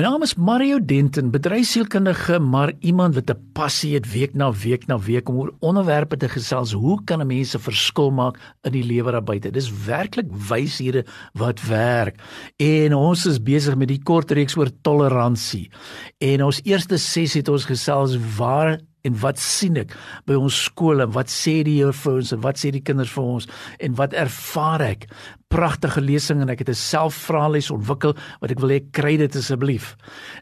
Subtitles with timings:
[0.00, 4.86] My naam is Mario Denton, bedryfsielkundige, maar iemand wat 'n passie het week na week
[4.86, 6.72] na week om oor onderwerpe te gesels.
[6.72, 9.50] Hoe kan 'n mens 'n verskil maak in die lewe daar buite?
[9.50, 12.16] Dis werklik wyshede wat werk.
[12.56, 15.70] En ons is besig met die kort reeks oor toleransie.
[16.18, 19.94] En ons eerste sessie het ons gesels waar en wat sien ek
[20.28, 21.06] by ons skole?
[21.14, 23.48] Wat sê die Here vir ons en wat sê die kinders vir ons?
[23.80, 25.06] En wat ervaar ek?
[25.50, 29.96] Pragtige lesing en ek het 'n selfvraelys ontwikkel wat ek wil hê kry dit asseblief.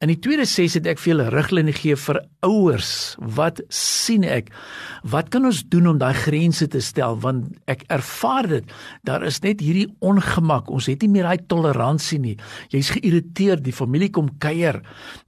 [0.00, 3.16] In die tweede ses het ek vir julle riglyne gegee vir ouers.
[3.18, 4.52] Wat sien ek?
[5.02, 7.18] Wat kan ons doen om daai grense te stel?
[7.18, 8.64] Want ek ervaar dit.
[9.02, 10.70] Daar is net hierdie ongemak.
[10.70, 12.36] Ons het nie meer daai toleransie nie.
[12.70, 13.64] Jy's geïrriteerd.
[13.64, 14.82] Die familie kom kuier.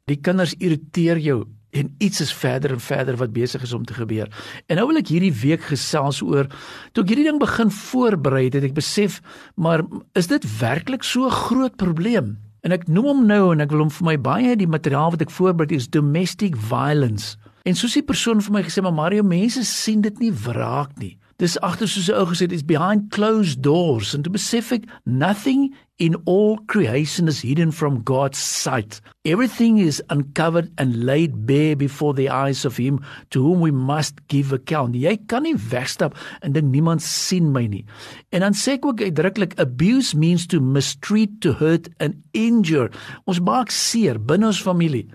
[0.07, 3.97] Die kinders irriteer jou en iets is verder en verder wat besig is om te
[3.97, 4.31] gebeur.
[4.71, 6.49] En nou wil ek hierdie week gesels oor
[6.93, 9.21] toe ek hierdie ding begin voorberei het, het ek besef,
[9.59, 9.83] maar
[10.15, 12.37] is dit werklik so 'n groot probleem?
[12.63, 15.21] En ek noem hom nou en ek wil hom vir my baie die materiaal wat
[15.21, 17.37] ek voorberei is domestic violence.
[17.65, 21.19] En soos die persoon vir my gesê, maar Mario, mense sien dit nie wraak nie.
[21.39, 26.15] Dis agter soos 'n ou gesê, it's behind closed doors and to specific nothing in
[26.27, 29.01] all creation is hidden from God's sight.
[29.25, 34.27] Everything is uncovered and laid bare before the eyes of him to whom we must
[34.29, 34.95] give account.
[34.95, 37.85] Jy kan nie wegstap en dink niemand sien my nie.
[38.31, 42.91] En dan sê ek ook uitdruklik abuse means to mistreat, to hurt and injure.
[43.27, 45.07] Ons maak seer binne ons familie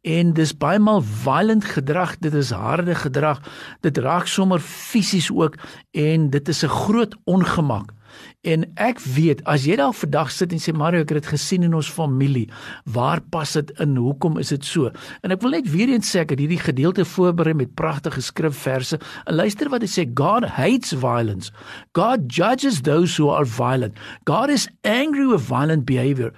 [0.00, 3.40] en dis baie maal violent gedrag dit is harde gedrag
[3.84, 5.58] dit raak sommer fisies ook
[5.92, 7.92] en dit is 'n groot ongemak.
[8.40, 11.62] En ek weet as jy dalk vandag sit en sê Mario ek het dit gesien
[11.66, 12.48] in ons familie
[12.84, 13.96] waar pas dit in?
[13.96, 14.90] Hoekom is dit so?
[15.22, 18.98] En ek wil net weer eens sê ek het hierdie gedeelte voorberei met pragtige skrifverse.
[19.26, 21.52] En luister wat dit sê God hates violence.
[21.92, 23.98] God judges those who are violent.
[24.24, 26.32] God is angry with violent behavior.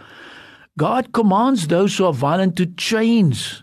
[0.76, 3.61] God commands those who are violent to change.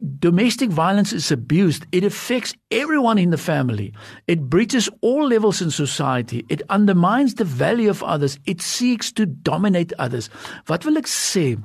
[0.00, 1.84] Domestic violence is abused.
[1.92, 3.92] It affects everyone in the family.
[4.26, 6.46] It breaches all levels in society.
[6.48, 8.38] It undermines the value of others.
[8.46, 10.30] It seeks to dominate others.
[10.68, 11.60] Wat wil ek sê?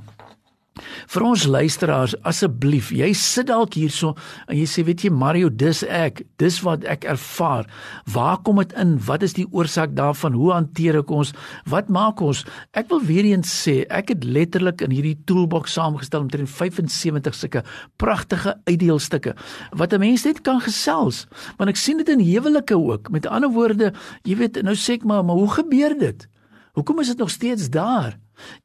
[0.75, 4.11] Vir ons luisteraars, asseblief, jy sit dalk hierso
[4.49, 7.69] en jy sê, weet jy Mario, dis ek, dis wat ek ervaar.
[8.11, 8.95] Waar kom dit in?
[9.07, 10.35] Wat is die oorsaak daarvan?
[10.35, 11.31] Hoe hanteer ek ons?
[11.71, 12.43] Wat maak ons?
[12.75, 17.63] Ek wil weer eens sê, ek het letterlik in hierdie toolbox saamgestel omtrent 75 sulke
[18.01, 19.35] pragtige uitdeelstukke
[19.79, 21.25] wat 'n mens net kan gesels.
[21.57, 23.11] Want ek sien dit in huwelike ook.
[23.11, 23.93] Met ander woorde,
[24.23, 26.27] jy weet, nou sê ek maar, maar hoe gebeur dit?
[26.75, 28.17] Hoekom is dit nog steeds daar?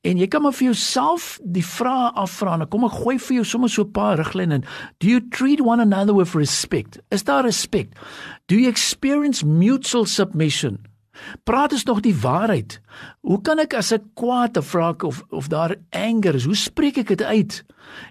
[0.03, 2.57] En jy kan maar vir jouself die vrae afvra.
[2.59, 4.63] Nou kom ek gooi vir jou sommer so 'n paar riglyne.
[4.99, 6.99] Do you treat one another with respect?
[7.11, 7.95] Is daar respek?
[8.47, 10.90] Do you experience mutual submission?
[11.45, 12.81] Praat is nog die waarheid.
[13.21, 16.99] Hoe kan ek as ek kwaad of vra of of daar anger is, hoe spreek
[17.03, 17.63] ek dit uit?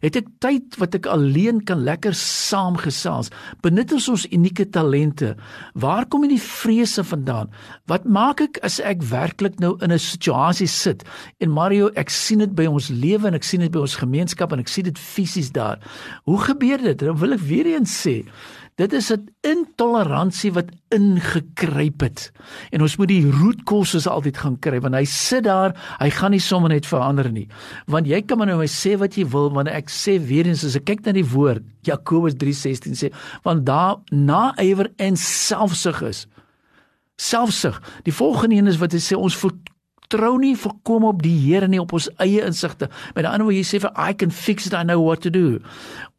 [0.03, 3.31] Het ek tyd wat ek alleen kan lekker saamgesels?
[3.63, 5.35] Benut ons ons unieke talente?
[5.73, 7.51] Waar kom die vrese vandaan?
[7.89, 11.03] Wat maak ek as ek werklik nou in 'n situasie sit?
[11.39, 14.51] En Mario, ek sien dit by ons lewe en ek sien dit by ons gemeenskap
[14.51, 15.79] en ek sien dit fisies daar.
[16.25, 16.97] Hoe gebeur dit?
[16.97, 18.25] Dan wil ek weer eens sê,
[18.79, 22.31] Dit is 'n intoleransie wat ingekruip het.
[22.69, 26.39] En ons moet die roetkause altyd gaan kry want hy sit daar, hy gaan nie
[26.39, 27.47] sommer net verander nie.
[27.85, 30.63] Want jy kan maar nou my sê wat jy wil, want ek sê weer eens
[30.63, 33.13] as ek kyk na die woord Jakobus 3:16 sê,
[33.43, 36.27] want daar naaiwer en selfsug is.
[37.17, 37.81] Selfsug.
[38.03, 39.35] Die volgende een is wat hy sê ons
[40.09, 42.87] vertrou nie volkom op die Here nie op ons eie insigte.
[43.13, 45.59] Met ander woorde jy sê vir I can fix it I know what to do.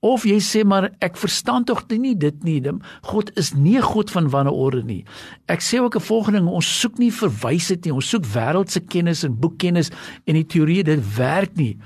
[0.00, 2.62] Of jy sê maar ek verstaan tog nie dit nie.
[3.02, 5.04] God is nie 'n God van wanorde nie.
[5.48, 7.92] Ek sê ook 'n volgende ding, ons soek nie verwysheid nie.
[7.92, 9.90] Ons soek wêreldse kennis en boekkennis
[10.26, 11.76] en die teorie dit werk nie.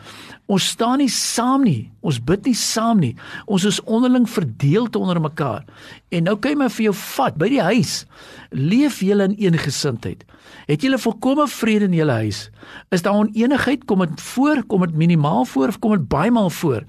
[0.47, 1.91] Ons staan nie saam nie.
[2.03, 3.17] Ons bid nie saam nie.
[3.47, 5.65] Ons is onderling verdeel te onder mekaar.
[6.11, 8.05] En nou kan jy maar vir jou vat by die huis.
[8.51, 10.25] Leef julle in een gesindheid.
[10.67, 12.51] Het julle volkomme vrede in julle huis?
[12.91, 13.85] Is daar onenigheid?
[13.85, 14.65] Kom dit voor?
[14.67, 16.85] Kom dit minimaal voor of kom dit baie maal voor?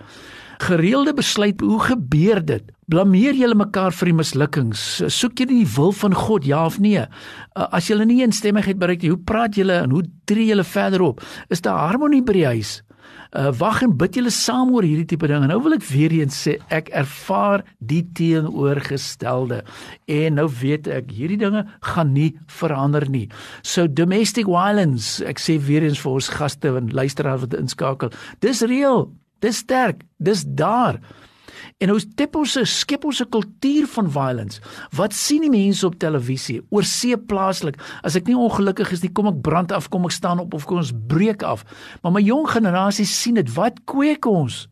[0.58, 5.92] gereelde besluit hoe gebeur dit blameer julle mekaar vir die mislukkings soek jy die wil
[5.96, 7.04] van God ja of nee
[7.56, 11.24] as julle nie eensstemmigheid bereik nie hoe praat julle en hoe tree julle verder op
[11.50, 12.78] is daar harmonie by die huis
[13.36, 15.44] Uh wag en bid julle saam oor hierdie tipe ding.
[15.44, 19.62] En nou wil ek weer eens sê ek ervaar die teenoorgestelde.
[20.08, 23.26] En nou weet ek hierdie dinge gaan nie verander nie.
[23.62, 28.16] So domestic violence, ek sê weer eens vir ons gaste en luisteraars wat inskakel.
[28.46, 29.10] Dis reël.
[29.44, 30.06] Dis sterk.
[30.24, 31.02] Dis daar.
[31.78, 34.62] En ons tep ons skep ons 'n kultuur van violence.
[34.96, 36.62] Wat sien die mense op televisie?
[36.70, 37.76] Oor see plaaslik.
[38.04, 40.66] As ek nie ongelukkig is nie, kom ek brand af, kom ek staan op of
[40.66, 41.64] kom ons breek af.
[42.02, 43.54] Maar my jong generasie sien dit.
[43.54, 44.68] Wat kweek ons?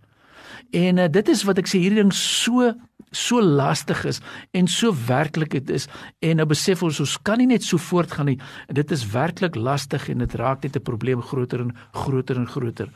[0.72, 2.74] En uh, dit is wat ek sê hierdie ding so
[3.16, 4.20] so lastig is
[4.52, 5.88] en so werklik dit is.
[6.22, 8.40] En nou besef ons ons kan nie net so voortgaan nie.
[8.68, 12.90] Dit is werklik lastig en dit raak net 'n probleem groter en groter en groter.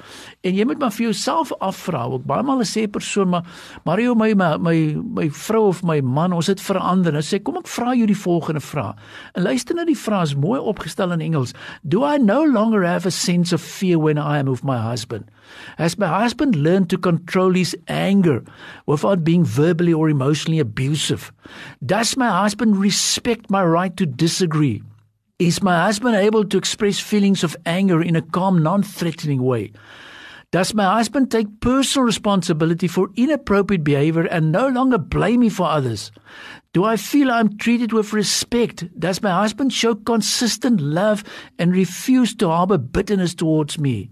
[0.43, 3.45] En jy moet maar vir jouself afvra ook baie maal sê 'n persoon maar
[3.85, 7.15] Mario my my my, my vrou of my man ons het verander.
[7.15, 8.95] En sê kom ek vra jou die volgende vraag.
[9.33, 11.53] En luister na die vraag is mooi opgestel in Engels.
[11.83, 15.25] Do I no longer have a sense of fear when I am with my husband?
[15.77, 18.43] Has my husband learned to control his anger
[18.85, 21.31] without being verbally or emotionally abusive?
[21.85, 24.83] Does my husband respect my right to disagree?
[25.39, 29.71] Is my husband able to express feelings of anger in a calm, non threatening way?
[30.51, 35.67] Does my husband take personal responsibility for inappropriate behavior and no longer blame me for
[35.67, 36.11] others?
[36.73, 38.85] Do I feel I'm treated with respect?
[38.99, 41.23] Does my husband show consistent love
[41.57, 44.11] and refuse to harbor bitterness towards me?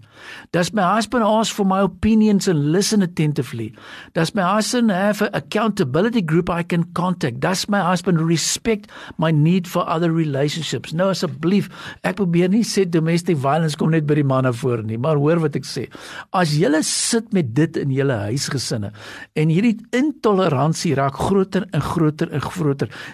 [0.52, 3.74] Does my husband ask for my opinions and listen attentively?
[4.14, 7.40] Does my husband have an accountability group I can contact?
[7.40, 10.94] Does my husband respect my need for other relationships?
[10.96, 11.68] Nou asseblief,
[12.02, 15.44] ek probeer nie sê domestic violence kom net by die manne voor nie, maar hoor
[15.44, 15.86] wat ek sê.
[16.32, 18.94] As julle sit met dit in julle huisgesinne
[19.36, 22.55] en hierdie intoleransie raak groter en groter en groter.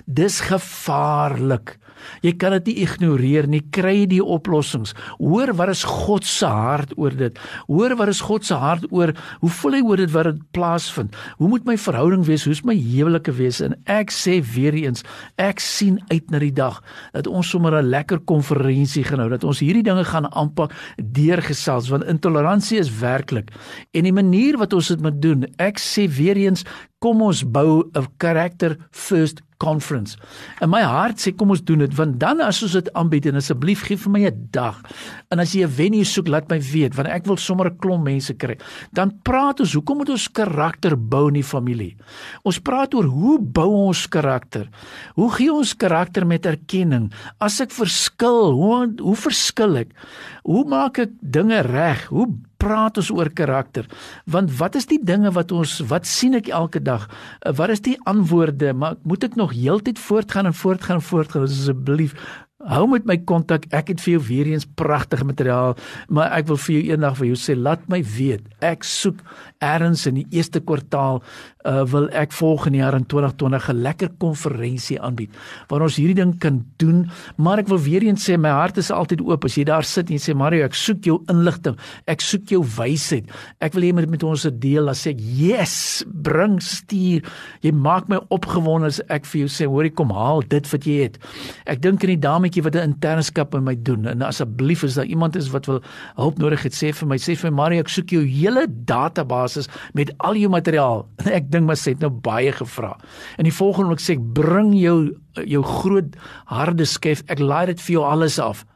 [0.07, 1.79] Dis gevaarlik.
[2.23, 3.63] Jy kan dit nie ignoreer nie.
[3.75, 4.95] Kry die oplossings.
[5.21, 7.39] Hoor wat is God se hart oor dit?
[7.69, 11.17] Hoor wat is God se hart oor hoe voel hy oor dit wat dit plaasvind?
[11.39, 12.47] Hoe moet my verhouding wees?
[12.49, 13.63] Hoe's my huwelike wees?
[13.65, 15.05] En ek sê weer eens,
[15.41, 16.81] ek sien uit na die dag
[17.15, 21.89] dat ons sommer 'n lekker konferensie gaan hou, dat ons hierdie dinge gaan aanpak deurgesels
[21.89, 23.51] want intoleransie is werklik.
[23.93, 26.65] En die manier wat ons dit moet doen, ek sê weer eens,
[27.03, 30.19] kom ons bou 'n character first conference.
[30.63, 33.39] En my hart sê kom ons doen dit want dan as ons dit aanbied en
[33.39, 34.81] asseblief gee vir my 'n dag.
[35.31, 38.05] En as jy 'n venue soek, laat my weet want ek wil sommer 'n klomp
[38.05, 38.57] mense kry.
[38.93, 41.97] Dan praat ons hoekom moet ons karakter bou in die familie?
[42.45, 44.69] Ons praat oor hoe bou ons karakter?
[45.15, 47.13] Hoe gee ons karakter met erkenning?
[47.41, 49.91] As ek verskil, hoe hoe verskil ek?
[50.45, 52.09] Hoe maak ek dinge reg?
[52.11, 52.27] Hoe
[52.63, 53.89] praat ons oor karakter?
[54.31, 57.09] Want wat is die dinge wat ons wat sien ek elke dag?
[57.43, 58.73] Uh, wat is die antwoorde?
[58.73, 62.15] Maar moet ek nog heeltyd voortgaan en voortgaan en voortgaan asseblief?
[62.63, 63.65] Hou met my kontak.
[63.75, 65.75] Ek het vir jou weer eens pragtige materiaal,
[66.07, 68.45] maar ek wil vir jou eendag vir jou sê laat my weet.
[68.63, 69.19] Ek soek
[69.63, 71.23] ergens in die eerste kwartaal
[71.67, 75.31] uh wil ek volgende jaar in 2020 'n lekker konferensie aanbied
[75.69, 78.91] waar ons hierdie ding kan doen, maar ek wil weer eens sê my hart is
[78.91, 81.77] altyd oop as jy daar sit en jy sê Mario, ek soek jou inligting.
[82.07, 83.31] Ek soek jou wysheid.
[83.61, 87.23] Ek wil hê met met ons deel as ek yes, bring stuur.
[87.63, 91.03] Jy maak my opgewonde as ek vir jou sê, hoorie kom haal dit wat jy
[91.03, 91.19] het.
[91.67, 94.07] Ek dink in die dame bietjie wat 'n internskap in my doen.
[94.07, 95.83] En asseblief as daar iemand is wat wil
[96.17, 99.69] hulp nodig het sê vir my sê vir my Mario ek soek jou hele database
[99.95, 101.07] met al jou materiaal.
[101.25, 102.97] Ek dink maar sê het nou baie gevra.
[103.39, 105.17] En die volgende ek sê bring jou
[105.47, 106.15] jou groot
[106.47, 108.67] harde skef ek laai dit vir jou alles af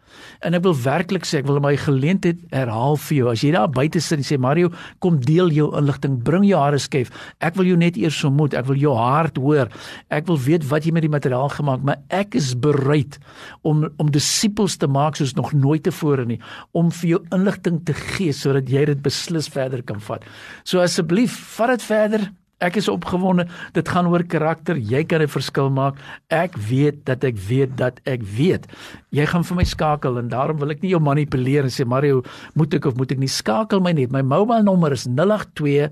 [0.45, 3.29] En ek wil werklik sê ek wil my geleentheid herhaal vir jou.
[3.33, 4.71] As jy daar buite sit en sê Mario,
[5.05, 7.13] kom deel jou inligting, bring jou hare skef.
[7.45, 8.57] Ek wil jou net eers ontmoet.
[8.59, 9.73] Ek wil jou hart hoor.
[10.13, 13.19] Ek wil weet wat jy met die materiaal gemaak, maar ek is bereid
[13.67, 16.41] om om disippels te maak soos nog nooit tevore nie,
[16.77, 20.25] om vir jou inligting te gee sodat jy dit beslis verder kan vat.
[20.65, 22.29] So asseblief, vat dit verder.
[22.65, 23.45] Ek is opgewonde.
[23.77, 24.79] Dit gaan oor karakter.
[24.81, 25.97] Jy kan 'n verskil maak.
[26.31, 28.67] Ek weet dat ek weet dat ek weet.
[29.11, 32.23] Jy gaan vir my skakel en daarom wil ek nie jou manipuleer en sê Mario,
[32.55, 34.11] moet ek of moet ek nie skakel my net.
[34.11, 35.91] My mobile nommer is 082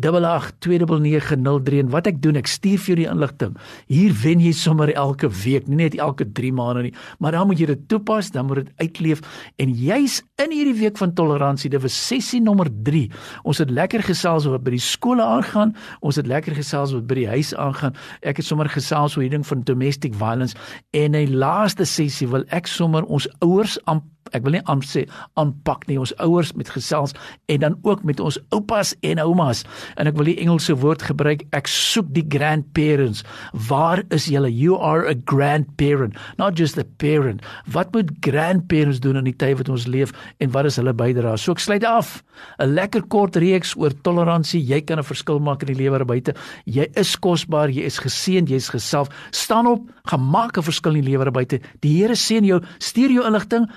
[0.00, 3.56] 882903 en wat ek doen ek stuur vir jou die inligting.
[3.90, 7.60] Hier wen jy sommer elke week, nie net elke 3 maande nie, maar dan moet
[7.60, 9.22] jy dit toepas, dan moet dit uitleef
[9.60, 13.06] en jy's in hierdie week van toleransie, dit was sessie nommer 3.
[13.44, 17.20] Ons het lekker gesels oor by die skole aangaan, ons het lekker gesels oor by
[17.22, 17.96] die huis aangaan.
[18.22, 20.56] Ek het sommer gesels oor hierdie ding van domestic violence
[20.96, 25.06] en 'n laaste sessie wil ek sommer ons ouers aan ek wil nie aan sê
[25.34, 25.98] aanpak nie.
[25.98, 27.14] Ons ouers met gesels
[27.46, 29.64] en dan ook met ons oupas en oumas.
[29.96, 31.46] En ek wil die Engelse woord gebruik.
[31.56, 33.24] Ek soek die grandparents.
[33.68, 34.50] Waar is julle?
[34.50, 37.42] You are a grandparent not just a parent.
[37.66, 41.36] Wat moet grandparents doen in die tyd wat ons leef en wat is hulle bydrae?
[41.38, 42.20] So ek sluit af.
[42.58, 46.06] 'n lekker kort reeks oor toleransie jy kan 'n verskil maak in die lewe daar
[46.06, 46.34] buite
[46.64, 49.08] jy is kosbaar jy is geseënd jy's geself.
[49.30, 53.10] Staan op gemaak 'n verskil in die lewe daar buite die Here seën jou stuur
[53.10, 53.68] jou inligting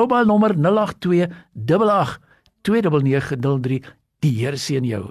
[0.00, 2.18] mobile nommer 082 88
[2.62, 3.82] 29903
[4.20, 5.04] die Here seën jou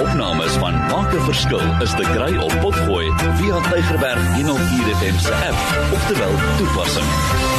[0.00, 3.08] Opnames van Maak 'n Verskil is te kry op Potgooi
[3.40, 7.49] via Tigerberg 104 FM se app of te wel toepassing.